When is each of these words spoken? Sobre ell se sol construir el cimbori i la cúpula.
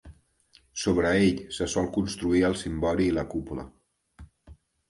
Sobre 0.83 1.11
ell 1.25 1.43
se 1.59 1.69
sol 1.75 1.91
construir 1.99 2.43
el 2.51 2.57
cimbori 2.65 3.09
i 3.11 3.15
la 3.19 3.29
cúpula. 3.35 3.71